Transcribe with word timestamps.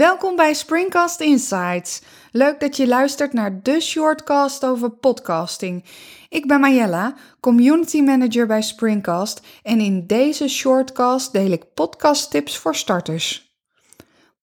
Welkom 0.00 0.36
bij 0.36 0.54
Springcast 0.54 1.20
Insights. 1.20 2.02
Leuk 2.32 2.60
dat 2.60 2.76
je 2.76 2.88
luistert 2.88 3.32
naar 3.32 3.62
de 3.62 3.80
shortcast 3.80 4.64
over 4.64 4.90
podcasting. 4.90 5.84
Ik 6.28 6.46
ben 6.46 6.60
Mayella, 6.60 7.14
community 7.40 8.00
manager 8.00 8.46
bij 8.46 8.62
Springcast 8.62 9.40
en 9.62 9.80
in 9.80 10.06
deze 10.06 10.48
shortcast 10.48 11.32
deel 11.32 11.50
ik 11.50 11.74
podcasttips 11.74 12.58
voor 12.58 12.74
starters. 12.74 13.54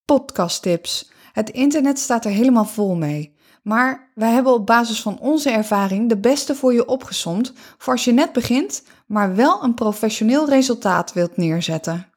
Podcasttips. 0.05 1.11
Het 1.31 1.49
internet 1.49 1.99
staat 1.99 2.25
er 2.25 2.31
helemaal 2.31 2.65
vol 2.65 2.95
mee. 2.95 3.35
Maar 3.63 4.11
wij 4.15 4.31
hebben 4.31 4.53
op 4.53 4.65
basis 4.65 5.01
van 5.01 5.19
onze 5.19 5.49
ervaring 5.49 6.09
de 6.09 6.17
beste 6.17 6.55
voor 6.55 6.73
je 6.73 6.87
opgesomd 6.87 7.53
voor 7.77 7.93
als 7.93 8.05
je 8.05 8.11
net 8.11 8.31
begint, 8.31 8.83
maar 9.05 9.35
wel 9.35 9.63
een 9.63 9.73
professioneel 9.73 10.49
resultaat 10.49 11.13
wilt 11.13 11.37
neerzetten. 11.37 12.11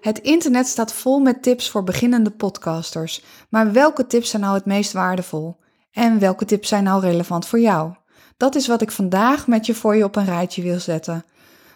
Het 0.00 0.18
internet 0.18 0.66
staat 0.66 0.92
vol 0.92 1.18
met 1.18 1.42
tips 1.42 1.70
voor 1.70 1.84
beginnende 1.84 2.30
podcasters. 2.30 3.22
Maar 3.48 3.72
welke 3.72 4.06
tips 4.06 4.30
zijn 4.30 4.42
nou 4.42 4.54
het 4.54 4.64
meest 4.64 4.92
waardevol? 4.92 5.56
En 5.92 6.18
welke 6.18 6.44
tips 6.44 6.68
zijn 6.68 6.84
nou 6.84 7.00
relevant 7.00 7.46
voor 7.46 7.60
jou? 7.60 7.92
Dat 8.36 8.54
is 8.54 8.66
wat 8.66 8.82
ik 8.82 8.90
vandaag 8.90 9.46
met 9.46 9.66
je 9.66 9.74
voor 9.74 9.96
je 9.96 10.04
op 10.04 10.16
een 10.16 10.24
rijtje 10.24 10.62
wil 10.62 10.80
zetten. 10.80 11.24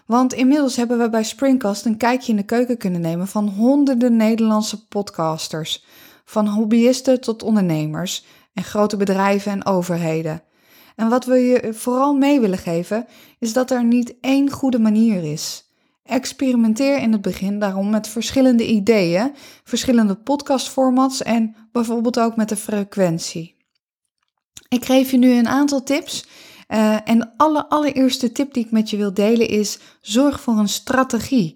Want 0.06 0.32
inmiddels 0.32 0.76
hebben 0.76 0.98
we 0.98 1.10
bij 1.10 1.24
Springcast 1.24 1.84
een 1.84 1.96
kijkje 1.96 2.30
in 2.30 2.36
de 2.36 2.44
keuken 2.44 2.76
kunnen 2.76 3.00
nemen 3.00 3.28
van 3.28 3.48
honderden 3.48 4.16
Nederlandse 4.16 4.86
podcasters. 4.86 5.84
Van 6.24 6.46
hobbyisten 6.48 7.20
tot 7.20 7.42
ondernemers 7.42 8.24
en 8.54 8.64
grote 8.64 8.96
bedrijven 8.96 9.52
en 9.52 9.66
overheden. 9.66 10.42
En 10.96 11.08
wat 11.08 11.24
we 11.24 11.38
je 11.38 11.74
vooral 11.74 12.14
mee 12.14 12.40
willen 12.40 12.58
geven, 12.58 13.06
is 13.38 13.52
dat 13.52 13.70
er 13.70 13.84
niet 13.84 14.14
één 14.20 14.50
goede 14.50 14.78
manier 14.78 15.32
is. 15.32 15.63
Experimenteer 16.04 16.98
in 16.98 17.12
het 17.12 17.22
begin 17.22 17.58
daarom 17.58 17.90
met 17.90 18.08
verschillende 18.08 18.66
ideeën, 18.66 19.34
verschillende 19.64 20.14
podcastformats 20.14 21.22
en 21.22 21.56
bijvoorbeeld 21.72 22.18
ook 22.18 22.36
met 22.36 22.48
de 22.48 22.56
frequentie. 22.56 23.56
Ik 24.68 24.84
geef 24.84 25.10
je 25.10 25.16
nu 25.16 25.32
een 25.32 25.48
aantal 25.48 25.82
tips. 25.82 26.26
Uh, 26.68 27.08
en 27.08 27.18
de 27.18 27.28
aller, 27.36 27.64
allereerste 27.64 28.32
tip 28.32 28.54
die 28.54 28.64
ik 28.64 28.70
met 28.70 28.90
je 28.90 28.96
wil 28.96 29.14
delen 29.14 29.48
is: 29.48 29.78
zorg 30.00 30.40
voor 30.40 30.58
een 30.58 30.68
strategie. 30.68 31.54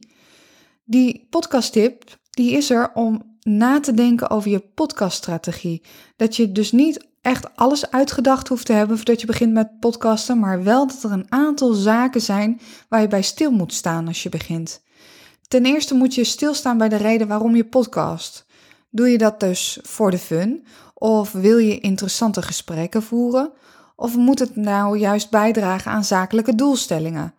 Die 0.84 1.26
podcasttip 1.30 2.19
die 2.30 2.52
is 2.52 2.70
er 2.70 2.92
om 2.94 3.36
na 3.41 3.80
te 3.80 3.94
denken 3.94 4.30
over 4.30 4.50
je 4.50 4.60
podcaststrategie. 4.60 5.82
Dat 6.16 6.36
je 6.36 6.52
dus 6.52 6.72
niet 6.72 7.06
echt 7.29 7.57
alles 7.57 7.91
uitgedacht 7.91 8.48
hoeft 8.48 8.67
te 8.67 8.73
hebben 8.73 8.97
voordat 8.97 9.21
je 9.21 9.27
begint 9.27 9.53
met 9.53 9.81
podcasten, 9.81 10.39
maar 10.39 10.62
wel 10.62 10.87
dat 10.87 11.03
er 11.03 11.12
een 11.12 11.27
aantal 11.29 11.73
zaken 11.73 12.21
zijn 12.21 12.61
waar 12.89 13.01
je 13.01 13.09
bij 13.09 13.23
stil 13.23 13.51
moet 13.51 13.73
staan 13.73 14.07
als 14.07 14.23
je 14.23 14.29
begint. 14.29 14.83
Ten 15.49 15.65
eerste 15.65 15.95
moet 15.95 16.15
je 16.15 16.25
stilstaan 16.25 16.79
bij 16.79 16.89
de 16.89 16.97
reden 16.97 17.29
waarom 17.29 17.56
je 17.56 17.65
podcast. 17.65 18.47
Doe 18.91 19.11
je 19.11 19.19
dat 19.19 19.41
dus 19.41 19.79
voor 19.83 20.11
de 20.11 20.19
fun? 20.19 20.67
Of 20.95 21.33
wil 21.33 21.59
je 21.59 21.81
interessante 21.81 22.43
gesprekken 22.43 23.03
voeren? 23.03 23.53
Of 23.97 24.17
moet 24.17 24.39
het 24.39 24.56
nou 24.56 24.99
juist 24.99 25.31
bijdragen 25.31 25.91
aan 25.91 26.05
zakelijke 26.05 26.55
doelstellingen? 26.55 27.34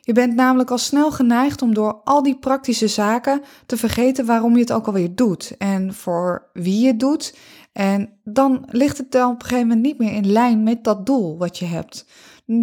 Je 0.00 0.14
bent 0.14 0.34
namelijk 0.34 0.70
al 0.70 0.78
snel 0.78 1.10
geneigd 1.12 1.62
om 1.62 1.74
door 1.74 2.00
al 2.04 2.22
die 2.22 2.38
praktische 2.38 2.88
zaken 2.88 3.42
te 3.66 3.76
vergeten 3.76 4.26
waarom 4.26 4.54
je 4.54 4.60
het 4.60 4.72
ook 4.72 4.86
alweer 4.86 5.14
doet 5.14 5.54
en 5.58 5.94
voor 5.94 6.48
wie 6.52 6.80
je 6.80 6.86
het 6.86 7.00
doet 7.00 7.34
en 7.78 8.10
dan 8.24 8.66
ligt 8.70 8.98
het 8.98 9.12
dan 9.12 9.30
op 9.30 9.42
een 9.42 9.48
gegeven 9.48 9.66
moment 9.66 9.86
niet 9.86 9.98
meer 9.98 10.12
in 10.12 10.32
lijn 10.32 10.62
met 10.62 10.84
dat 10.84 11.06
doel 11.06 11.38
wat 11.38 11.58
je 11.58 11.64
hebt. 11.64 12.06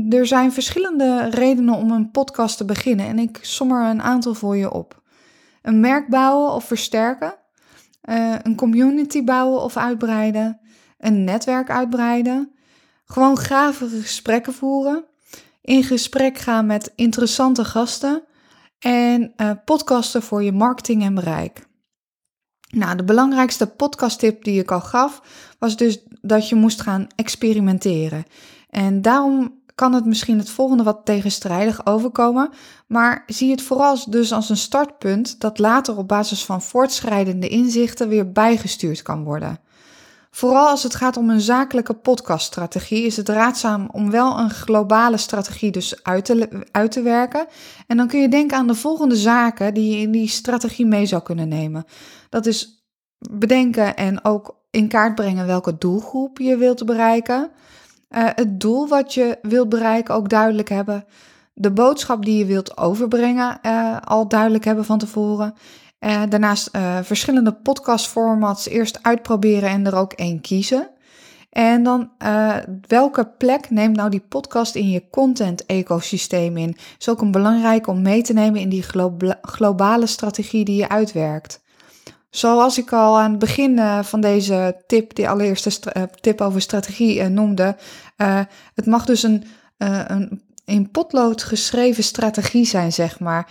Er 0.10 0.28
zijn 0.28 0.52
verschillende 0.52 1.30
redenen 1.30 1.76
om 1.76 1.92
een 1.92 2.12
podcast 2.12 2.58
te 2.58 2.66
beginnen 2.66 3.06
en 3.06 3.20
ik 3.20 3.40
som 3.42 3.72
er 3.72 3.90
een 3.90 4.02
aantal 4.02 4.34
voor 4.34 4.58
je 4.58 4.72
op. 4.72 5.02
Een 5.62 5.80
merk 5.80 6.10
bouwen 6.10 6.54
of 6.54 6.64
versterken, 6.64 7.36
uh, 8.04 8.36
een 8.42 8.56
community 8.56 9.24
bouwen 9.24 9.62
of 9.62 9.78
uitbreiden, 9.78 10.60
een 10.98 11.24
netwerk 11.24 11.70
uitbreiden, 11.70 12.52
gewoon 13.06 13.38
gave 13.38 13.88
gesprekken 13.88 14.54
voeren, 14.54 15.06
in 15.62 15.84
gesprek 15.84 16.38
gaan 16.38 16.66
met 16.66 16.92
interessante 16.96 17.66
gasten 17.66 18.24
en 18.80 19.34
uh, 19.38 19.52
podcasten 19.66 20.22
voor 20.22 20.44
je 20.44 20.52
marketing 20.52 21.04
en 21.04 21.16
bereik. 21.16 21.68
Nou, 22.76 22.96
de 22.96 23.04
belangrijkste 23.04 23.68
podcasttip 23.68 24.44
die 24.44 24.60
ik 24.60 24.72
al 24.72 24.82
gaf, 24.82 25.22
was 25.60 25.78
dus 25.78 26.04
dat 26.22 26.50
je 26.50 26.56
moest 26.56 26.82
gaan 26.82 27.08
experimenteren. 27.16 28.26
En 28.70 29.02
daarom 29.02 29.54
kan 29.76 29.94
het 29.94 30.06
misschien 30.06 30.38
het 30.38 30.50
volgende 30.50 30.84
wat 30.84 31.02
tegenstrijdig 31.04 31.86
overkomen, 31.86 32.50
maar 32.88 33.24
zie 33.28 33.52
het 33.52 33.62
vooral 33.62 33.98
dus 34.10 34.32
als 34.32 34.50
een 34.50 34.58
startpunt 34.58 35.40
dat 35.40 35.60
later 35.60 35.98
op 35.98 36.08
basis 36.08 36.46
van 36.46 36.62
voortschrijdende 36.62 37.48
inzichten 37.48 38.10
weer 38.10 38.32
bijgestuurd 38.32 39.02
kan 39.02 39.24
worden. 39.24 39.60
Vooral 40.36 40.68
als 40.68 40.84
het 40.84 40.96
gaat 40.96 41.18
om 41.18 41.30
een 41.30 41.42
zakelijke 41.42 41.94
podcaststrategie 41.94 43.06
is 43.06 43.18
het 43.18 43.30
raadzaam 43.30 43.90
om 43.92 44.12
wel 44.12 44.40
een 44.40 44.50
globale 44.50 45.18
strategie 45.18 45.72
dus 45.72 46.04
uit 46.04 46.26
te, 46.92 47.02
werken. 47.04 47.48
En 47.88 47.98
dan 47.98 48.08
kun 48.08 48.22
je 48.22 48.30
denken 48.30 48.58
aan 48.58 48.68
de 48.68 48.76
volgende 48.76 49.16
zaken 49.16 49.74
die 49.74 49.96
je 49.96 50.02
in 50.02 50.12
die 50.12 50.28
strategie 50.28 50.86
mee 50.86 51.06
zou 51.06 51.22
kunnen 51.22 51.48
nemen. 51.48 51.86
Dat 52.30 52.46
is 52.46 52.86
bedenken 53.32 53.96
en 53.96 54.26
ook 54.26 54.56
in 54.72 54.88
kaart 54.88 55.16
brengen 55.16 55.46
welke 55.46 55.78
doelgroep 55.78 56.40
je 56.40 56.58
wilt 56.58 56.86
bereiken. 56.86 57.52
Uh, 58.10 58.30
het 58.36 58.60
doel 58.60 58.88
wat 58.88 59.14
je 59.14 59.38
wilt 59.42 59.70
bereiken 59.70 60.16
ook 60.16 60.30
duidelijk 60.30 60.70
hebben. 60.70 61.06
De 61.54 61.72
boodschap 61.72 62.26
die 62.26 62.38
je 62.38 62.46
wilt 62.46 62.78
overbrengen 62.78 63.60
uh, 63.66 63.98
al 64.02 64.28
duidelijk 64.28 64.66
hebben 64.66 64.86
van 64.86 64.98
tevoren. 64.98 65.56
Uh, 66.06 66.22
daarnaast 66.30 66.70
verschillende 67.02 67.54
podcastformats 67.54 68.68
eerst 68.68 69.00
uitproberen 69.02 69.70
en 69.70 69.86
er 69.86 69.96
ook 69.96 70.14
één 70.14 70.42
kiezen. 70.42 70.90
En 71.50 71.84
dan 71.84 72.10
welke 72.88 73.32
plek 73.38 73.70
neemt 73.70 73.96
nou 73.96 74.10
die 74.10 74.26
podcast 74.30 74.76
in 74.76 74.90
je 74.90 75.10
content-ecosysteem 75.10 76.58
in? 76.58 76.78
Is 77.00 77.10
ook 77.10 77.22
een 77.22 77.32
belangrijk 77.32 77.88
om 77.88 78.02
mee 78.02 78.22
te 78.22 78.34
nemen 78.34 78.62
in 78.62 78.70
die 78.70 78.84
globale 79.42 80.06
strategie 80.06 80.66
die 80.66 80.76
je 80.76 80.90
uitwerkt. 80.90 81.64
Zoals 82.36 82.78
ik 82.78 82.94
al 82.94 83.20
aan 83.20 83.30
het 83.30 83.40
begin 83.40 83.80
eh, 83.80 84.04
van 84.04 84.22
deze 84.22 84.84
tip, 84.88 85.16
die 85.16 85.30
allereerste 85.30 85.92
eh, 85.92 86.04
tip 86.20 86.42
over 86.42 86.62
strategie 86.62 87.24
noemde, 87.24 87.76
het 88.74 88.86
mag 88.86 89.06
dus 89.06 89.24
een, 89.24 89.44
een 89.78 90.42
in 90.66 90.92
potlood 90.92 91.44
geschreven 91.44 92.04
strategie 92.04 92.66
zijn, 92.66 92.94
zeg 92.94 93.20
maar. 93.20 93.50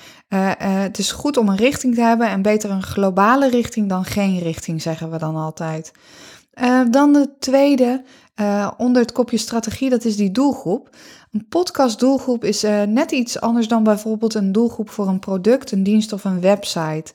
het 0.58 0.98
is 0.98 1.12
goed 1.12 1.36
om 1.36 1.48
een 1.48 1.56
richting 1.56 1.94
te 1.94 2.00
hebben 2.00 2.28
en 2.28 2.42
beter 2.42 2.70
een 2.70 2.82
globale 2.82 3.48
richting 3.48 3.88
dan 3.88 4.04
geen 4.04 4.38
richting, 4.38 4.82
zeggen 4.82 5.10
we 5.10 5.18
dan 5.18 5.36
altijd. 5.36 5.92
dan 6.90 7.12
de 7.12 7.30
tweede, 7.38 8.04
onder 8.76 9.02
het 9.02 9.12
kopje 9.12 9.38
strategie, 9.38 9.90
dat 9.90 10.04
is 10.04 10.16
die 10.16 10.30
doelgroep. 10.30 10.96
Een 11.32 11.46
podcast 11.48 12.00
doelgroep 12.00 12.44
is 12.44 12.62
net 12.86 13.10
iets 13.10 13.40
anders 13.40 13.68
dan 13.68 13.82
bijvoorbeeld 13.82 14.34
een 14.34 14.52
doelgroep 14.52 14.90
voor 14.90 15.08
een 15.08 15.18
product, 15.18 15.72
een 15.72 15.82
dienst 15.82 16.12
of 16.12 16.24
een 16.24 16.40
website. 16.40 17.12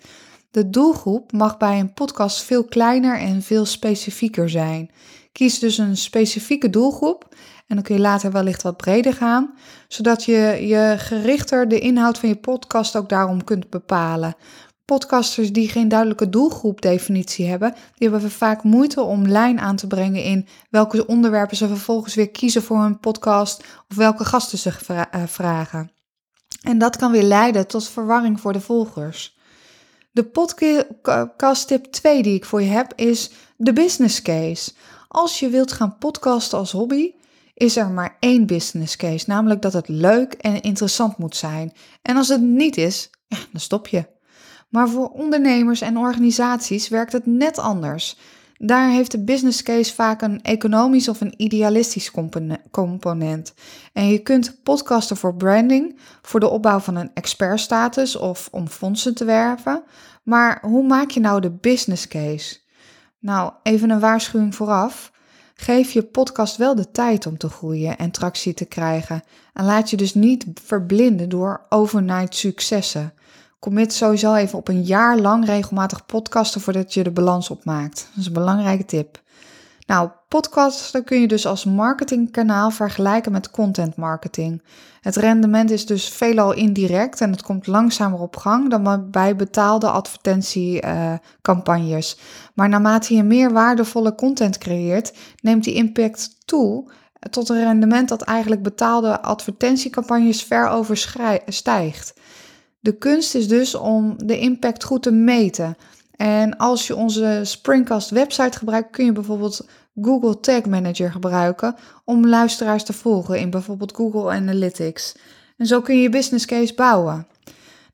De 0.52 0.70
doelgroep 0.70 1.32
mag 1.32 1.58
bij 1.58 1.80
een 1.80 1.94
podcast 1.94 2.44
veel 2.44 2.64
kleiner 2.64 3.20
en 3.20 3.42
veel 3.42 3.66
specifieker 3.66 4.50
zijn. 4.50 4.92
Kies 5.32 5.60
dus 5.60 5.78
een 5.78 5.98
specifieke 5.98 6.70
doelgroep 6.70 7.36
en 7.68 7.76
dan 7.76 7.84
kun 7.84 7.96
je 7.96 8.02
later 8.02 8.32
wellicht 8.32 8.62
wat 8.62 8.78
breder 8.78 9.14
gaan, 9.14 9.54
zodat 9.88 10.26
je 10.26 10.58
je 10.68 10.96
gerichter 10.98 11.68
de 11.68 11.80
inhoud 11.80 12.18
van 12.18 12.30
je 12.30 12.36
podcast 12.36 12.96
ook 12.96 13.10
daarom 13.10 13.44
kunt 13.44 13.70
bepalen. 13.70 14.36
Podcasters 14.86 15.54
die 15.54 15.70
geen 15.70 15.88
duidelijke 15.88 16.30
doelgroepdefinitie 16.30 17.48
hebben, 17.48 17.74
die 17.96 18.10
hebben 18.10 18.32
vaak 18.32 18.64
moeite 18.64 19.02
om 19.02 19.28
lijn 19.28 19.60
aan 19.60 19.76
te 19.76 19.88
brengen 19.88 20.24
in 20.24 20.48
welke 20.70 21.06
onderwerpen 21.06 21.58
ze 21.58 21.68
vervolgens 21.68 22.16
weer 22.16 22.30
kiezen 22.30 22.64
voor 22.64 22.82
hun 22.82 23.00
podcast 23.00 23.64
of 23.90 23.96
welke 23.96 24.26
gasten 24.26 24.58
ze 24.58 24.72
eh, 25.12 25.24
vragen. 25.26 25.92
En 26.62 26.78
dat 26.78 26.98
kan 26.98 27.12
weer 27.12 27.24
leiden 27.24 27.68
tot 27.68 27.90
verwarring 27.90 28.40
voor 28.40 28.54
de 28.54 28.62
volgers. 28.62 29.38
De 30.12 30.24
podcast 30.24 31.68
tip 31.68 31.86
2 31.86 32.24
die 32.24 32.36
ik 32.36 32.46
voor 32.46 32.62
je 32.62 32.70
heb 32.70 32.94
is 32.96 33.32
de 33.58 33.74
business 33.74 34.22
case. 34.22 34.72
Als 35.08 35.40
je 35.40 35.50
wilt 35.50 35.72
gaan 35.72 35.98
podcasten 35.98 36.58
als 36.58 36.72
hobby, 36.72 37.14
is 37.54 37.78
er 37.78 37.90
maar 37.90 38.18
één 38.20 38.46
business 38.46 38.96
case, 38.96 39.26
namelijk 39.28 39.62
dat 39.62 39.74
het 39.74 39.88
leuk 39.88 40.34
en 40.34 40.62
interessant 40.62 41.18
moet 41.18 41.36
zijn. 41.36 41.74
En 42.02 42.18
als 42.18 42.28
het 42.28 42.42
niet 42.42 42.78
is, 42.78 43.10
ja, 43.28 43.38
dan 43.52 43.62
stop 43.62 43.88
je. 43.88 44.06
Maar 44.70 44.90
voor 44.90 45.10
ondernemers 45.10 45.82
en 45.82 45.98
organisaties 45.98 46.88
werkt 46.88 47.12
het 47.12 47.26
net 47.26 47.58
anders. 47.58 48.18
Daar 48.62 48.90
heeft 48.90 49.12
de 49.12 49.24
business 49.24 49.64
case 49.64 49.94
vaak 49.94 50.22
een 50.22 50.42
economisch 50.42 51.08
of 51.08 51.22
een 51.22 51.34
idealistisch 51.38 52.12
component. 52.72 53.54
En 53.94 54.08
je 54.08 54.20
kunt 54.20 54.64
podcasten 54.64 55.18
voor 55.18 55.36
branding, 55.36 56.00
voor 56.22 56.40
de 56.40 56.50
opbouw 56.50 56.80
van 56.80 56.96
een 56.96 57.12
expertstatus 57.14 58.16
of 58.16 58.48
om 58.52 58.68
fondsen 58.68 59.16
te 59.16 59.26
werven. 59.26 59.84
Maar 60.24 60.60
hoe 60.62 60.88
maak 60.88 61.10
je 61.10 61.20
nou 61.20 61.42
de 61.42 61.52
business 61.52 62.08
case? 62.08 62.58
Nou, 63.20 63.52
even 63.64 63.90
een 63.90 64.00
waarschuwing 64.00 64.56
vooraf. 64.56 65.12
Geef 65.54 65.92
je 65.92 66.04
podcast 66.04 66.58
wel 66.58 66.76
de 66.76 66.92
tijd 66.92 67.26
om 67.26 67.38
te 67.38 67.50
groeien 67.50 67.98
en 67.98 68.12
tractie 68.12 68.54
te 68.54 68.66
krijgen. 68.66 69.22
En 69.54 69.66
laat 69.66 69.90
je 69.90 69.98
dus 69.98 70.14
niet 70.14 70.46
verblinden 70.64 71.30
door 71.30 71.66
overnight 71.70 72.36
successen. 72.36 73.14
Commit 73.60 73.94
sowieso 73.94 74.34
even 74.34 74.58
op 74.58 74.68
een 74.68 74.84
jaar 74.84 75.18
lang 75.18 75.46
regelmatig 75.46 76.06
podcasten 76.06 76.62
voordat 76.62 76.94
je 76.94 77.04
de 77.04 77.12
balans 77.12 77.50
opmaakt. 77.50 78.08
Dat 78.10 78.20
is 78.20 78.26
een 78.26 78.34
belangrijke 78.34 78.86
tip. 78.86 79.22
Nou, 79.86 80.10
podcasten 80.28 81.04
kun 81.04 81.22
je 81.22 81.28
dus 81.28 81.46
als 81.46 81.66
marketingkanaal 81.66 82.72
vergelijken 82.72 83.32
met 83.32 83.52
content 83.52 83.96
marketing. 83.96 84.62
Het 85.02 85.16
rendement 85.16 85.72
is 85.72 85.86
dus 85.86 86.10
veelal 86.10 86.54
indirect 86.54 87.22
en 87.22 87.32
het 87.32 87.42
komt 87.42 87.68
langzamer 87.68 88.20
op 88.20 88.36
gang 88.36 88.70
dan 88.70 89.12
bij 89.12 89.36
betaalde 89.36 89.90
advertentiecampagnes. 89.90 92.18
maar 92.54 92.70
naarmate 92.70 93.16
je 93.16 93.24
meer 93.24 93.52
waardevolle 93.52 94.16
content 94.16 94.58
creëert, 94.58 95.14
neemt 95.42 95.64
die 95.64 95.74
impact 95.74 96.36
toe 96.46 96.92
tot 97.30 97.50
een 97.50 97.64
rendement 97.64 98.10
dat 98.10 98.22
eigenlijk 98.22 98.64
betaalde 98.64 99.22
advertentiecampagnes 99.22 100.44
ver 100.44 100.68
overstijgt. 100.68 102.14
De 102.80 102.98
kunst 102.98 103.36
is 103.36 103.48
dus 103.48 103.76
om 103.76 104.16
de 104.26 104.40
impact 104.40 104.84
goed 104.84 105.04
te 105.04 105.12
meten. 105.12 105.78
En 106.16 106.58
als 106.58 106.88
je 106.88 106.96
onze 106.96 107.42
Springcast 107.44 108.10
website 108.10 108.58
gebruikt, 108.58 108.92
kun 108.92 109.06
je 109.06 109.12
bijvoorbeeld 109.12 109.68
Google 110.02 110.40
Tag 110.40 110.66
Manager 110.66 111.12
gebruiken 111.12 111.76
om 112.06 112.28
luisteraars 112.28 112.84
te 112.84 112.94
volgen 112.94 113.40
in 113.40 113.50
bijvoorbeeld 113.50 113.96
Google 113.96 114.32
Analytics. 114.32 115.16
En 115.58 115.66
zo 115.66 115.82
kun 115.82 115.96
je 115.96 116.02
je 116.02 116.10
business 116.10 116.46
case 116.46 116.74
bouwen. 116.74 117.28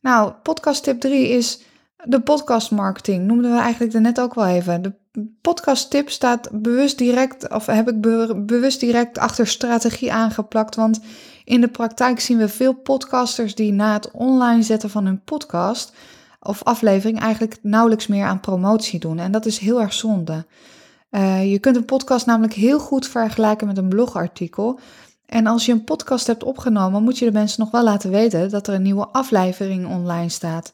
Nou, 0.02 0.32
podcast 0.44 0.84
tip 0.84 1.00
3 1.00 1.28
is 1.28 1.60
de 2.04 2.22
podcast 2.22 2.72
marketing. 2.72 3.26
Noemden 3.26 3.52
we 3.52 3.60
eigenlijk 3.60 3.94
er 3.94 4.02
net 4.02 4.20
ook 4.20 4.34
wel 4.34 4.46
even. 4.46 4.82
De 4.82 4.94
podcast 5.42 5.90
tip 5.90 6.10
staat 6.10 6.50
bewust 6.52 6.98
direct, 6.98 7.50
of 7.50 7.66
heb 7.66 7.90
ik 7.90 8.02
bewust 8.46 8.80
direct 8.80 9.18
achter 9.18 9.48
strategie 9.48 10.14
aangeplakt. 10.14 10.76
Want 10.76 11.00
in 11.46 11.62
de 11.62 11.68
praktijk 11.68 12.20
zien 12.20 12.38
we 12.38 12.50
veel 12.50 12.74
podcasters 12.74 13.56
die 13.56 13.74
na 13.74 13.94
het 13.94 14.12
online 14.12 14.64
zetten 14.64 14.90
van 14.90 15.06
hun 15.06 15.22
podcast 15.24 15.94
of 16.40 16.64
aflevering 16.64 17.20
eigenlijk 17.20 17.58
nauwelijks 17.62 18.08
meer 18.08 18.26
aan 18.26 18.40
promotie 18.40 19.00
doen. 19.00 19.20
En 19.20 19.32
dat 19.32 19.46
is 19.46 19.58
heel 19.58 19.82
erg 19.82 19.94
zonde. 19.94 20.46
Uh, 21.12 21.52
je 21.52 21.60
kunt 21.60 21.76
een 21.76 21.86
podcast 21.86 22.26
namelijk 22.26 22.54
heel 22.54 22.80
goed 22.80 23.08
vergelijken 23.08 23.68
met 23.68 23.78
een 23.78 23.90
blogartikel. 23.90 24.80
En 25.26 25.48
als 25.48 25.66
je 25.66 25.72
een 25.72 25.84
podcast 25.84 26.28
hebt 26.28 26.44
opgenomen, 26.44 27.04
moet 27.04 27.18
je 27.18 27.26
de 27.26 27.32
mensen 27.32 27.60
nog 27.62 27.72
wel 27.72 27.84
laten 27.84 28.12
weten 28.12 28.50
dat 28.50 28.68
er 28.68 28.74
een 28.74 28.82
nieuwe 28.82 29.08
aflevering 29.08 29.88
online 29.88 30.30
staat. 30.30 30.72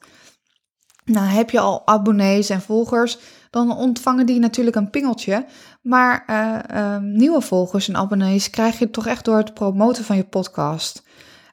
Nou, 1.05 1.25
heb 1.25 1.49
je 1.49 1.59
al 1.59 1.81
abonnees 1.87 2.49
en 2.49 2.61
volgers, 2.61 3.17
dan 3.49 3.77
ontvangen 3.77 4.25
die 4.25 4.39
natuurlijk 4.39 4.75
een 4.75 4.89
pingeltje. 4.89 5.45
Maar 5.81 6.23
uh, 6.29 6.59
uh, 6.79 6.97
nieuwe 6.97 7.41
volgers 7.41 7.87
en 7.87 7.95
abonnees 7.95 8.49
krijg 8.49 8.79
je 8.79 8.89
toch 8.89 9.07
echt 9.07 9.25
door 9.25 9.37
het 9.37 9.53
promoten 9.53 10.03
van 10.03 10.15
je 10.15 10.23
podcast. 10.23 11.03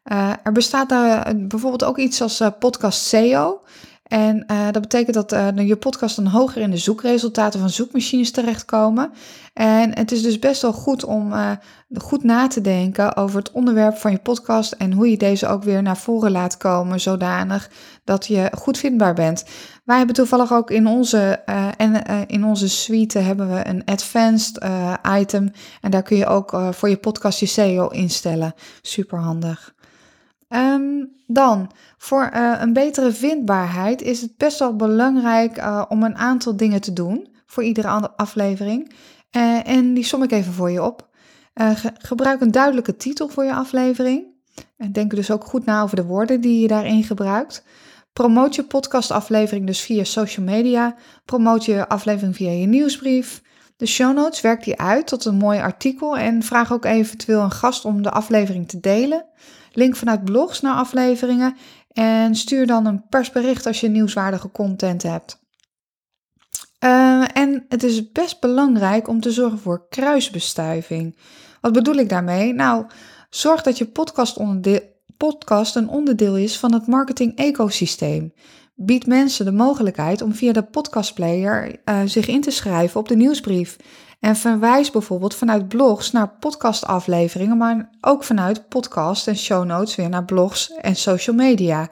Uh, 0.05 0.33
er 0.43 0.53
bestaat 0.53 0.89
daar 0.89 1.37
bijvoorbeeld 1.37 1.85
ook 1.85 1.99
iets 1.99 2.23
als 2.23 2.43
podcast 2.59 3.01
SEO. 3.01 3.63
En 4.09 4.45
uh, 4.51 4.67
dat 4.71 4.83
betekent 4.83 5.15
dat 5.15 5.33
uh, 5.33 5.69
je 5.69 5.77
podcast 5.77 6.17
dan 6.17 6.27
hoger 6.27 6.63
in 6.63 6.71
de 6.71 6.77
zoekresultaten 6.77 7.61
van 7.61 7.71
zoekmachines 7.71 8.31
terechtkomen. 8.31 9.11
En 9.53 9.97
het 9.99 10.13
is 10.13 10.23
dus 10.23 10.39
best 10.39 10.63
wel 10.63 10.73
goed 10.73 11.05
om 11.05 11.33
uh, 11.33 11.51
goed 11.95 12.25
na 12.25 12.47
te 12.47 12.61
denken 12.61 13.17
over 13.17 13.39
het 13.39 13.51
onderwerp 13.51 13.97
van 13.97 14.11
je 14.11 14.19
podcast 14.19 14.73
en 14.73 14.93
hoe 14.93 15.11
je 15.11 15.17
deze 15.17 15.47
ook 15.47 15.63
weer 15.63 15.83
naar 15.83 15.97
voren 15.97 16.31
laat 16.31 16.57
komen, 16.57 17.01
zodanig 17.01 17.71
dat 18.05 18.27
je 18.27 18.51
goed 18.59 18.79
vindbaar 18.79 19.15
bent. 19.15 19.45
Wij 19.85 19.97
hebben 19.97 20.15
toevallig 20.15 20.53
ook 20.53 20.71
in 20.71 20.87
onze, 20.87 21.19
en, 21.77 22.27
in 22.27 22.45
onze 22.45 22.69
suite 22.69 23.19
hebben 23.19 23.55
we 23.55 23.67
een 23.67 23.85
advanced 23.85 24.65
item 25.19 25.53
en 25.81 25.91
daar 25.91 26.03
kun 26.03 26.17
je 26.17 26.27
ook 26.27 26.61
voor 26.71 26.89
je 26.89 26.97
podcast 26.97 27.41
je 27.41 27.47
SEO 27.47 27.89
instellen. 27.89 28.55
Super 28.83 29.19
handig. 29.19 29.75
Um, 30.49 31.18
dan, 31.31 31.71
voor 31.99 32.31
uh, 32.35 32.57
een 32.61 32.73
betere 32.73 33.13
vindbaarheid 33.13 34.03
is 34.03 34.21
het 34.21 34.37
best 34.37 34.59
wel 34.59 34.77
belangrijk 34.77 35.59
uh, 35.59 35.85
om 35.89 36.03
een 36.03 36.17
aantal 36.17 36.57
dingen 36.57 36.81
te 36.81 36.93
doen 36.93 37.29
voor 37.47 37.65
iedere 37.65 37.89
aflevering. 38.17 38.93
Uh, 39.37 39.69
en 39.69 39.95
die 39.95 40.05
som 40.05 40.23
ik 40.23 40.31
even 40.31 40.53
voor 40.53 40.71
je 40.71 40.83
op. 40.83 41.07
Ge 41.55 41.93
gebruik 41.99 42.41
een 42.41 42.51
duidelijke 42.51 42.97
titel 42.97 43.29
voor 43.29 43.45
je 43.45 43.55
aflevering. 43.55 44.25
En 44.77 44.93
denk 44.93 45.11
dus 45.11 45.31
ook 45.31 45.45
goed 45.45 45.65
na 45.65 45.83
over 45.83 45.97
de 45.97 46.05
woorden 46.05 46.41
die 46.41 46.61
je 46.61 46.69
daarin 46.69 47.05
gebruikt. 47.05 47.65
Promoot 48.13 48.55
je 48.55 48.65
podcastaflevering 48.65 49.67
dus 49.67 49.81
via 49.81 50.05
social 50.05 50.47
media. 50.47 50.95
Promoot 51.25 51.65
je 51.65 51.89
aflevering 51.89 52.37
via 52.37 52.51
je 52.51 52.67
nieuwsbrief. 52.67 53.43
De 53.79 53.87
show 53.87 54.15
notes 54.15 54.41
werk 54.41 54.65
die 54.65 54.81
uit 54.81 55.07
tot 55.07 55.25
een 55.25 55.37
mooi 55.37 55.61
artikel 55.61 56.17
en 56.17 56.43
vraag 56.43 56.73
ook 56.73 56.85
eventueel 56.85 57.41
een 57.41 57.51
gast 57.51 57.85
om 57.85 58.03
de 58.03 58.11
aflevering 58.11 58.69
te 58.69 58.81
delen 58.81 59.27
link 59.73 59.97
vanuit 59.97 60.25
blogs 60.25 60.61
naar 60.61 60.75
afleveringen 60.75 61.57
en 61.93 62.35
stuur 62.35 62.67
dan 62.67 62.87
een 62.87 63.09
persbericht 63.09 63.67
als 63.67 63.81
je 63.81 63.89
nieuwswaardige 63.89 64.51
content 64.51 65.03
hebt. 65.03 65.47
Uh, 66.85 67.37
en 67.37 67.67
het 67.69 67.83
is 67.83 68.13
best 68.13 68.41
belangrijk 68.41 69.09
om 69.09 69.21
te 69.21 69.31
zorgen 69.31 69.59
voor 69.59 69.89
kruisbestuiving. 69.89 71.19
Wat 71.61 71.73
bedoel 71.73 71.95
ik 71.95 72.09
daarmee? 72.09 72.53
Nou, 72.55 72.87
zorg 73.31 73.63
dat 73.63 73.79
je 73.79 73.87
podcast, 73.87 74.39
podcast 75.17 75.77
een 75.77 75.89
onderdeel 75.89 76.37
is 76.37 76.59
van 76.59 76.73
het 76.73 76.87
marketing-ecosysteem. 76.87 78.33
Bied 78.81 79.07
mensen 79.07 79.45
de 79.45 79.53
mogelijkheid 79.53 80.23
om 80.23 80.35
via 80.35 80.53
de 80.53 80.63
podcastplayer 80.63 81.81
uh, 81.85 82.01
zich 82.05 82.27
in 82.27 82.41
te 82.41 82.51
schrijven 82.51 83.01
op 83.01 83.09
de 83.09 83.17
nieuwsbrief. 83.17 83.77
En 84.21 84.37
verwijs 84.37 84.91
bijvoorbeeld 84.91 85.35
vanuit 85.35 85.69
blogs 85.69 86.13
naar 86.13 86.29
podcastafleveringen, 86.29 87.57
maar 87.57 87.91
ook 88.01 88.25
vanuit 88.25 88.69
podcast 88.69 89.29
en 89.29 89.37
show 89.37 89.65
notes 89.65 89.97
weer 89.97 90.09
naar 90.09 90.25
blogs 90.25 90.71
en 90.71 90.97
social 90.97 91.37
media. 91.37 91.89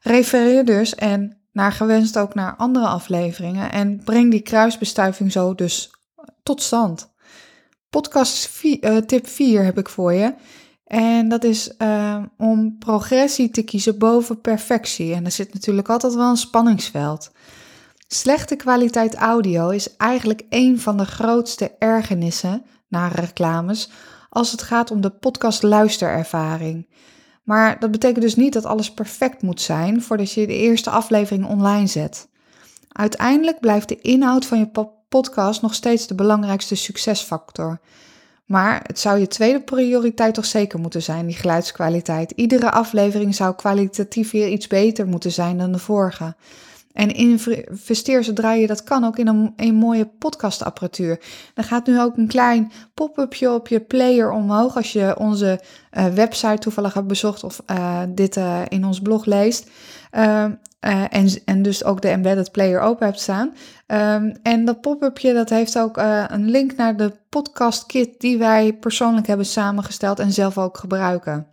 Refereer 0.00 0.64
dus 0.64 0.94
en 0.94 1.38
naar 1.52 1.72
gewenst 1.72 2.18
ook 2.18 2.34
naar 2.34 2.56
andere 2.56 2.86
afleveringen 2.86 3.72
en 3.72 4.04
breng 4.04 4.30
die 4.30 4.42
kruisbestuiving 4.42 5.32
zo 5.32 5.54
dus 5.54 5.90
tot 6.42 6.62
stand. 6.62 7.12
Podcast 7.88 8.62
uh, 8.62 8.96
tip 8.96 9.26
4 9.26 9.64
heb 9.64 9.78
ik 9.78 9.88
voor 9.88 10.12
je. 10.12 10.34
En 10.90 11.28
dat 11.28 11.44
is 11.44 11.72
uh, 11.78 12.22
om 12.36 12.78
progressie 12.78 13.50
te 13.50 13.62
kiezen 13.62 13.98
boven 13.98 14.40
perfectie. 14.40 15.14
En 15.14 15.24
er 15.24 15.30
zit 15.30 15.54
natuurlijk 15.54 15.88
altijd 15.88 16.14
wel 16.14 16.30
een 16.30 16.36
spanningsveld. 16.36 17.30
Slechte 18.08 18.56
kwaliteit 18.56 19.14
audio 19.14 19.68
is 19.68 19.96
eigenlijk 19.96 20.42
een 20.48 20.80
van 20.80 20.96
de 20.96 21.04
grootste 21.04 21.72
ergernissen 21.78 22.64
naar 22.88 23.14
reclames 23.14 23.90
als 24.28 24.50
het 24.50 24.62
gaat 24.62 24.90
om 24.90 25.00
de 25.00 25.10
podcast 25.10 25.62
luisterervaring. 25.62 26.88
Maar 27.42 27.78
dat 27.78 27.90
betekent 27.90 28.22
dus 28.22 28.36
niet 28.36 28.52
dat 28.52 28.64
alles 28.64 28.92
perfect 28.92 29.42
moet 29.42 29.60
zijn 29.60 30.02
voordat 30.02 30.32
je 30.32 30.46
de 30.46 30.56
eerste 30.56 30.90
aflevering 30.90 31.46
online 31.46 31.86
zet. 31.86 32.28
Uiteindelijk 32.88 33.60
blijft 33.60 33.88
de 33.88 34.00
inhoud 34.00 34.46
van 34.46 34.58
je 34.58 34.88
podcast 35.08 35.62
nog 35.62 35.74
steeds 35.74 36.06
de 36.06 36.14
belangrijkste 36.14 36.74
succesfactor. 36.74 37.80
Maar 38.50 38.80
het 38.86 38.98
zou 38.98 39.18
je 39.18 39.26
tweede 39.26 39.60
prioriteit 39.60 40.34
toch 40.34 40.44
zeker 40.44 40.78
moeten 40.78 41.02
zijn, 41.02 41.26
die 41.26 41.36
geluidskwaliteit. 41.36 42.30
Iedere 42.30 42.70
aflevering 42.70 43.34
zou 43.34 43.54
kwalitatief 43.54 44.30
weer 44.30 44.48
iets 44.48 44.66
beter 44.66 45.06
moeten 45.06 45.32
zijn 45.32 45.58
dan 45.58 45.72
de 45.72 45.78
vorige. 45.78 46.34
En 46.92 47.14
investeer 47.14 48.24
zodra 48.24 48.52
je 48.52 48.66
dat 48.66 48.84
kan 48.84 49.04
ook 49.04 49.18
in 49.18 49.52
een, 49.56 49.74
mooie 49.74 50.06
podcastapparatuur. 50.18 51.20
Dan 51.54 51.64
gaat 51.64 51.86
nu 51.86 52.00
ook 52.00 52.16
een 52.16 52.26
klein 52.26 52.72
pop-upje 52.94 53.52
op 53.52 53.68
je 53.68 53.80
player 53.80 54.30
omhoog 54.30 54.76
als 54.76 54.92
je 54.92 55.18
onze 55.18 55.60
uh, 55.92 56.06
website 56.06 56.58
toevallig 56.58 56.94
hebt 56.94 57.06
bezocht 57.06 57.44
of 57.44 57.62
uh, 57.70 58.02
dit 58.08 58.36
uh, 58.36 58.60
in 58.68 58.84
ons 58.84 59.00
blog 59.00 59.24
leest. 59.24 59.70
Ehm, 60.80 61.04
en, 61.04 61.28
en 61.44 61.62
dus 61.62 61.84
ook 61.84 62.02
de 62.02 62.08
embedded 62.08 62.52
player 62.52 62.80
open 62.80 63.06
hebt 63.06 63.20
staan. 63.20 63.54
Um, 63.86 64.36
en 64.42 64.64
dat 64.64 64.80
pop-upje 64.80 65.32
dat 65.32 65.48
heeft 65.48 65.78
ook 65.78 65.96
een 66.26 66.50
link 66.50 66.76
naar 66.76 66.96
de 66.96 67.12
podcast 67.28 67.86
kit 67.86 68.20
die 68.20 68.38
wij 68.38 68.72
persoonlijk 68.72 69.26
hebben 69.26 69.46
samengesteld 69.46 70.18
en 70.18 70.32
zelf 70.32 70.58
ook 70.58 70.78
gebruiken. 70.78 71.46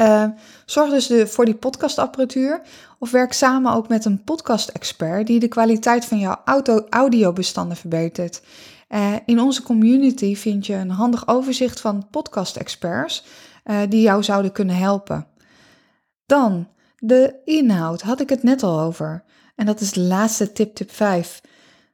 Uh, 0.00 0.24
zorg 0.66 0.90
dus 0.90 1.06
de, 1.06 1.26
voor 1.26 1.44
die 1.44 1.54
podcastapparatuur 1.54 2.60
of 2.98 3.10
werk 3.10 3.32
samen 3.32 3.72
ook 3.72 3.88
met 3.88 4.04
een 4.04 4.24
podcast-expert 4.24 5.26
die 5.26 5.40
de 5.40 5.48
kwaliteit 5.48 6.04
van 6.04 6.18
jouw 6.18 6.40
auto 6.44 6.86
audiobestanden 6.90 7.76
verbetert. 7.76 8.42
In 9.26 9.40
onze 9.40 9.62
community 9.62 10.36
vind 10.36 10.66
je 10.66 10.74
een 10.74 10.90
handig 10.90 11.28
overzicht 11.28 11.80
van 11.80 12.06
podcast-experts 12.10 13.24
die 13.88 14.00
jou 14.00 14.22
zouden 14.22 14.52
kunnen 14.52 14.76
helpen. 14.76 15.26
Dan 16.26 16.68
de 17.04 17.34
inhoud, 17.44 18.02
had 18.02 18.20
ik 18.20 18.28
het 18.28 18.42
net 18.42 18.62
al 18.62 18.80
over. 18.80 19.24
En 19.56 19.66
dat 19.66 19.80
is 19.80 19.92
de 19.92 20.00
laatste 20.00 20.52
tip, 20.52 20.74
tip 20.74 20.90
5. 20.90 21.40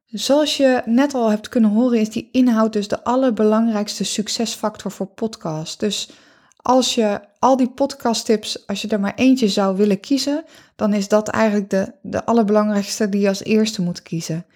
Zoals 0.07 0.57
je 0.57 0.83
net 0.85 1.15
al 1.15 1.31
hebt 1.31 1.49
kunnen 1.49 1.71
horen, 1.71 2.01
is 2.01 2.11
die 2.11 2.29
inhoud 2.33 2.73
dus 2.73 2.89
de 2.89 3.05
allerbelangrijkste 3.05 4.05
succesfactor 4.05 4.91
voor 4.91 5.07
podcast. 5.07 5.81
Dus 5.81 6.11
als 6.57 6.95
je 6.95 7.21
al 7.39 7.57
die 7.57 7.71
podcasttips, 7.71 8.67
als 8.67 8.83
je 8.83 8.89
er 8.89 9.01
maar 9.01 9.15
eentje 9.15 9.49
zou 9.49 9.77
willen 9.77 10.01
kiezen, 10.01 10.45
dan 10.77 10.93
is 10.93 11.09
dat 11.09 11.29
eigenlijk 11.29 11.71
de, 11.71 11.93
de 12.03 12.25
allerbelangrijkste 12.25 13.09
die 13.09 13.21
je 13.21 13.29
als 13.29 13.45
eerste 13.45 13.83
moet 13.83 14.03
kiezen. 14.03 14.47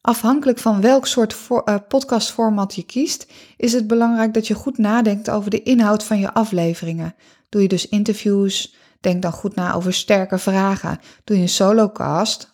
Afhankelijk 0.00 0.58
van 0.58 0.80
welk 0.80 1.06
soort 1.06 1.36
uh, 1.50 1.74
podcastformat 1.88 2.74
je 2.74 2.82
kiest, 2.82 3.26
is 3.56 3.72
het 3.72 3.86
belangrijk 3.86 4.34
dat 4.34 4.46
je 4.46 4.54
goed 4.54 4.78
nadenkt 4.78 5.30
over 5.30 5.50
de 5.50 5.62
inhoud 5.62 6.04
van 6.04 6.18
je 6.18 6.32
afleveringen. 6.32 7.14
Doe 7.50 7.62
je 7.62 7.68
dus 7.68 7.88
interviews, 7.88 8.74
Denk 9.00 9.22
dan 9.22 9.32
goed 9.32 9.54
na 9.54 9.74
over 9.74 9.92
sterke 9.92 10.38
vragen. 10.38 10.98
Doe 11.24 11.36
je 11.36 11.42
een 11.42 11.48
solocast, 11.48 12.52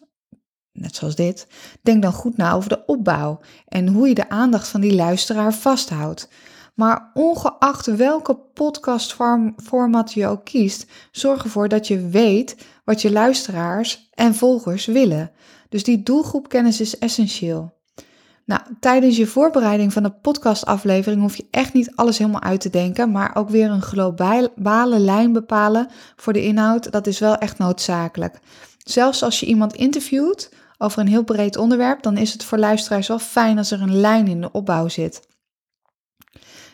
net 0.73 0.97
zoals 0.97 1.15
dit, 1.15 1.47
denk 1.83 2.03
dan 2.03 2.13
goed 2.13 2.37
na 2.37 2.53
over 2.53 2.69
de 2.69 2.85
opbouw 2.87 3.41
en 3.69 3.89
hoe 3.89 4.09
je 4.09 4.15
de 4.15 4.29
aandacht 4.29 4.69
van 4.69 4.81
die 4.81 4.95
luisteraar 4.95 5.55
vasthoudt. 5.55 6.29
Maar 6.75 7.11
ongeacht 7.15 7.87
welke 7.87 8.35
podcastformat 8.35 10.13
je 10.13 10.27
ook 10.27 10.45
kiest, 10.45 10.87
zorg 11.11 11.45
ervoor 11.45 11.69
dat 11.69 11.87
je 11.87 12.09
weet 12.09 12.57
wat 12.85 13.03
je 13.03 13.13
luisteraars 13.13 14.09
en 14.11 14.35
volgers 14.35 14.87
willen. 14.87 15.31
Dus 15.69 15.85
die 15.85 16.03
doelgroepkennis 16.03 16.81
is 16.81 16.99
essentieel. 16.99 17.76
Nou, 18.47 18.61
tijdens 18.81 19.17
je 19.17 19.27
voorbereiding 19.27 19.93
van 19.93 20.03
de 20.03 20.11
podcastaflevering 20.11 21.21
hoef 21.21 21.37
je 21.37 21.47
echt 21.51 21.73
niet 21.73 21.97
alles 21.97 22.19
helemaal 22.19 22.43
uit 22.43 22.61
te 22.61 22.71
denken, 22.71 23.11
maar 23.11 23.37
ook 23.37 23.49
weer 23.49 23.71
een 23.71 23.83
globale 23.83 24.99
lijn 24.99 25.33
bepalen 25.33 25.89
voor 26.17 26.33
de 26.33 26.43
inhoud, 26.43 26.93
dat 26.93 27.07
is 27.07 27.19
wel 27.19 27.37
echt 27.37 27.59
noodzakelijk. 27.59 28.39
Zelfs 28.79 29.23
als 29.23 29.41
je 29.41 29.47
iemand 29.47 29.75
interviewt 29.75 30.53
over 30.79 31.01
een 31.01 31.09
heel 31.09 31.25
breed 31.25 31.57
onderwerp, 31.57 32.03
dan 32.03 32.17
is 32.17 32.33
het 32.33 32.45
voor 32.45 32.59
luisteraars 32.59 33.09
wel 33.09 33.19
fijn 33.19 33.59
als 33.59 33.71
er 33.71 33.83
een 33.83 33.97
lijn 33.97 34.27
in 34.27 34.41
de 34.41 34.53
opbouw 34.53 34.89
zit. 34.89 35.29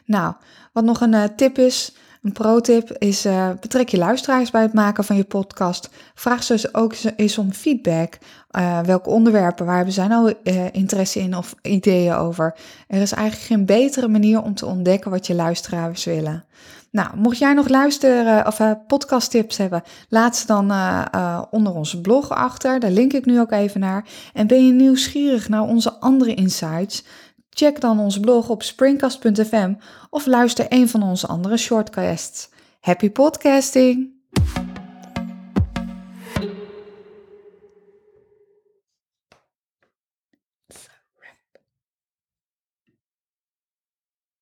Nou, 0.04 0.34
wat 0.72 0.84
nog 0.84 1.00
een 1.00 1.12
uh, 1.12 1.24
tip 1.36 1.58
is, 1.58 1.94
een 2.22 2.32
pro-tip 2.32 2.90
is: 2.98 3.26
uh, 3.26 3.50
betrek 3.60 3.88
je 3.88 3.98
luisteraars 3.98 4.50
bij 4.50 4.62
het 4.62 4.72
maken 4.72 5.04
van 5.04 5.16
je 5.16 5.24
podcast. 5.24 5.88
Vraag 6.14 6.42
ze 6.42 6.52
dus 6.52 6.74
ook 6.74 6.94
eens 7.16 7.38
om 7.38 7.52
feedback. 7.52 8.18
Uh, 8.58 8.80
welke 8.80 9.08
onderwerpen, 9.08 9.66
waar 9.66 9.76
hebben 9.76 9.94
zij 9.94 10.06
nou 10.06 10.34
interesse 10.72 11.20
in 11.20 11.36
of 11.36 11.54
ideeën 11.62 12.14
over? 12.14 12.54
Er 12.88 13.00
is 13.00 13.12
eigenlijk 13.12 13.46
geen 13.46 13.66
betere 13.66 14.08
manier 14.08 14.42
om 14.42 14.54
te 14.54 14.66
ontdekken 14.66 15.10
wat 15.10 15.26
je 15.26 15.34
luisteraars 15.34 16.04
willen. 16.04 16.44
Nou, 16.90 17.16
mocht 17.16 17.38
jij 17.38 17.52
nog 17.52 17.68
luisteren 17.68 18.46
of 18.46 18.60
podcasttips 18.86 19.56
hebben, 19.56 19.82
laat 20.08 20.36
ze 20.36 20.46
dan 20.46 20.72
onder 21.50 21.74
onze 21.74 22.00
blog 22.00 22.30
achter. 22.30 22.80
Daar 22.80 22.90
link 22.90 23.12
ik 23.12 23.24
nu 23.24 23.40
ook 23.40 23.52
even 23.52 23.80
naar. 23.80 24.04
En 24.32 24.46
ben 24.46 24.66
je 24.66 24.72
nieuwsgierig 24.72 25.48
naar 25.48 25.62
onze 25.62 25.92
andere 25.92 26.34
insights? 26.34 27.04
Check 27.54 27.80
dan 27.80 27.98
ons 27.98 28.20
blog 28.20 28.48
op 28.48 28.62
springcast.fm 28.62 29.74
of 30.10 30.26
luister 30.26 30.66
een 30.68 30.88
van 30.88 31.02
onze 31.02 31.26
andere 31.26 31.56
shortcasts. 31.56 32.48
Happy 32.80 33.10
podcasting! 33.10 34.21